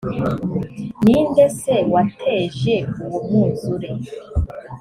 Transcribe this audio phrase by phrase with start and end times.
[1.03, 3.89] ni nde se wateje uwo mwuzure